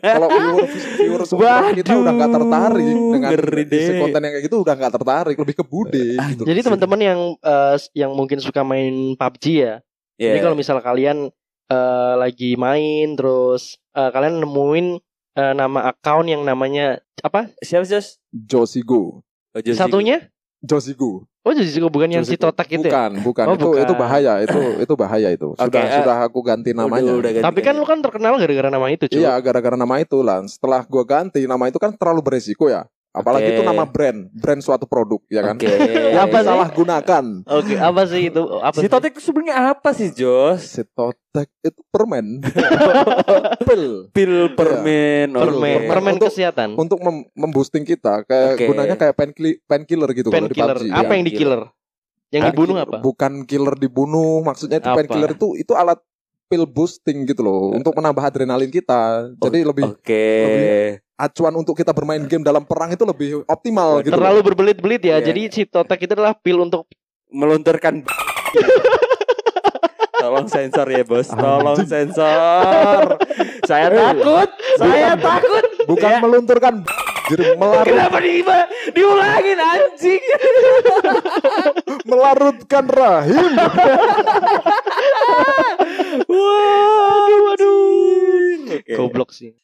Kalau 0.01 0.27
viewer 0.27 0.65
viewer 0.97 1.21
seumuran 1.29 1.77
kita 1.77 1.93
udah 1.93 2.13
nggak 2.17 2.31
tertarik 2.33 2.97
dengan 2.97 3.29
ngeri 3.29 3.63
isi 3.69 3.91
konten 4.01 4.19
yang 4.25 4.33
kayak 4.33 4.45
gitu 4.49 4.57
udah 4.65 4.73
nggak 4.73 4.93
tertarik, 4.97 5.35
lebih 5.37 5.55
ke 5.61 5.65
bude. 5.65 6.05
gitu. 6.17 6.43
Jadi 6.43 6.59
teman-teman 6.65 6.99
yang 6.99 7.19
eh, 7.37 7.75
yang 7.93 8.11
mungkin 8.17 8.41
suka 8.41 8.65
main 8.65 9.13
PUBG 9.13 9.45
ya. 9.53 9.73
Iya. 10.17 10.33
Jadi 10.33 10.39
kalau 10.41 10.55
misal 10.57 10.77
kalian 10.81 11.29
eh, 11.69 12.13
lagi 12.17 12.57
main 12.57 13.13
terus 13.13 13.77
eh, 13.93 14.09
kalian 14.09 14.41
nemuin 14.41 14.87
eh, 15.37 15.53
nama 15.53 15.93
account 15.93 16.25
yang 16.25 16.41
namanya 16.41 16.97
apa? 17.21 17.53
siapa 17.61 17.85
sih? 17.85 18.01
Josigo, 18.33 19.21
Oh, 19.53 19.61
Josie. 19.61 19.77
Satunya? 19.77 20.32
Josigo. 20.63 21.27
Oh 21.43 21.51
juga 21.51 21.91
bukan 21.91 22.07
yang 22.07 22.23
si 22.23 22.39
totak 22.39 22.71
itu 22.71 22.87
ya? 22.87 23.11
Bukan, 23.11 23.11
bukan. 23.19 23.45
Oh, 23.51 23.55
itu 23.59 23.67
bukan. 23.67 23.83
itu 23.83 23.93
bahaya, 23.99 24.33
itu 24.47 24.59
itu 24.79 24.93
bahaya 24.95 25.27
itu. 25.35 25.51
Sudah 25.59 25.83
eh, 25.83 25.99
sudah 25.99 26.17
aku 26.23 26.39
ganti 26.39 26.71
Udah, 26.71 26.87
namanya. 26.87 27.11
udah 27.11 27.31
ganti 27.35 27.43
Tapi 27.43 27.59
kan 27.59 27.75
lu 27.75 27.83
kan 27.83 27.99
terkenal 27.99 28.39
gara-gara 28.39 28.71
nama 28.71 28.87
itu 28.87 29.11
cuy. 29.11 29.19
Iya, 29.19 29.35
gara-gara 29.43 29.75
nama 29.75 29.99
itu 29.99 30.23
lah. 30.23 30.39
Setelah 30.47 30.87
gua 30.87 31.03
ganti 31.03 31.43
nama 31.43 31.67
itu 31.67 31.75
kan 31.83 31.91
terlalu 31.91 32.23
beresiko 32.23 32.71
ya. 32.71 32.87
Apalagi 33.13 33.45
Oke. 33.45 33.53
itu 33.53 33.61
nama 33.61 33.85
brand, 33.85 34.25
brand 34.33 34.57
suatu 34.57 34.89
produk, 34.89 35.21
ya 35.29 35.45
kan? 35.45 35.53
Oke. 35.53 35.69
Apa 36.25 36.37
sih? 36.41 36.49
Salah 36.49 36.69
gunakan. 36.69 37.25
Oke, 37.45 37.73
apa 37.77 38.01
sih 38.09 38.21
itu? 38.27 38.41
Apa 38.57 38.73
Si 38.73 38.81
sih? 38.81 38.89
Totek 38.89 39.13
itu 39.13 39.21
sebenarnya 39.21 39.55
apa 39.69 39.89
sih, 39.93 40.09
Jos? 40.09 40.65
Setotek 40.65 41.53
itu 41.61 41.81
permen. 41.87 42.41
Pil. 43.69 44.09
Pil 44.09 44.33
permen. 44.51 45.29
Iya. 45.29 45.39
permen, 45.39 45.77
oke. 45.77 45.89
permen 45.93 46.13
Untuk- 46.17 46.29
kesehatan. 46.33 46.69
Untuk 46.73 46.99
mem- 46.99 47.29
memboosting 47.33 47.85
kita 47.85 48.25
kayak 48.25 48.57
Oke. 48.57 48.65
gunanya 48.65 48.95
kayak 48.97 49.13
painkiller 49.13 49.61
painkiller 49.63 50.09
gitu 50.11 50.27
kalau 50.27 50.49
di. 50.49 50.57
PUBG. 50.57 50.89
Apa 50.89 51.05
Ya. 51.05 51.13
yang 51.13 51.23
di 51.23 51.33
killer? 51.33 51.61
Yang 52.33 52.41
dibunuh 52.49 52.75
apa? 52.81 52.97
Bukan 52.97 53.45
killer 53.45 53.75
dibunuh, 53.77 54.41
maksudnya 54.41 54.81
itu 54.81 54.89
Apa? 54.89 54.97
painkiller 54.97 55.31
itu 55.31 55.53
itu 55.53 55.73
alat 55.77 56.01
pil 56.43 56.65
boosting 56.65 57.25
gitu 57.25 57.41
loh 57.41 57.73
untuk 57.73 57.93
menambah 57.93 58.25
adrenalin 58.25 58.69
kita. 58.69 59.29
Jadi 59.37 59.61
lebih 59.61 59.85
Oke. 59.85 60.25
Acuan 61.13 61.53
untuk 61.53 61.73
kita 61.73 61.91
bermain 61.91 62.21
game 62.25 62.41
dalam 62.41 62.63
perang 62.63 62.89
itu 62.89 63.03
lebih 63.03 63.45
optimal 63.45 64.01
gitu. 64.01 64.13
Terlalu 64.13 64.39
berbelit-belit 64.43 65.01
ya. 65.01 65.21
Iya. 65.21 65.25
Jadi 65.29 65.41
si 65.49 65.61
totak 65.63 66.01
itu 66.01 66.13
adalah 66.13 66.33
pil 66.33 66.59
untuk 66.59 66.89
Melunturkan 67.29 68.01
Tolong 70.23 70.47
sensor 70.47 70.87
ya 70.87 71.03
bos 71.03 71.27
Tolong 71.27 71.75
Anjing. 71.75 71.89
sensor 71.89 73.17
Saya 73.65 73.87
takut 73.91 74.49
Saya 74.77 75.09
takut 75.17 75.65
Bukan 75.83 76.09
Ya. 76.09 76.19
melunturkan 76.21 76.75
jadi 77.23 77.55
melarut, 77.55 77.87
Kenapa 77.87 78.19
di, 78.19 78.43
diulangin 78.91 79.55
anjing 79.55 80.19
melarutkan 82.11 82.83
rahim. 82.91 83.47
Waduh 86.27 87.39
waduh 87.47 88.75
Oke. 88.75 88.91
goblok 88.91 89.31
sih. 89.31 89.55